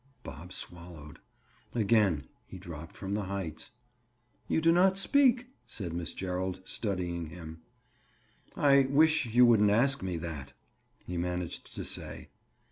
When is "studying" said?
6.65-7.27